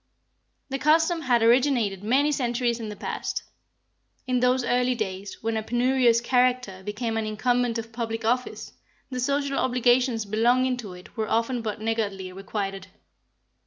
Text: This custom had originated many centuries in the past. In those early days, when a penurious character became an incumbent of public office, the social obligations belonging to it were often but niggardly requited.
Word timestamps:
This 0.69 0.81
custom 0.81 1.21
had 1.21 1.43
originated 1.43 2.03
many 2.03 2.31
centuries 2.31 2.79
in 2.79 2.89
the 2.89 2.95
past. 2.95 3.43
In 4.25 4.39
those 4.39 4.63
early 4.63 4.95
days, 4.95 5.43
when 5.43 5.55
a 5.55 5.61
penurious 5.61 6.21
character 6.21 6.81
became 6.81 7.17
an 7.17 7.27
incumbent 7.27 7.77
of 7.77 7.93
public 7.93 8.25
office, 8.25 8.73
the 9.11 9.19
social 9.19 9.59
obligations 9.59 10.25
belonging 10.25 10.75
to 10.77 10.93
it 10.93 11.15
were 11.15 11.29
often 11.29 11.61
but 11.61 11.81
niggardly 11.81 12.31
requited. 12.31 12.87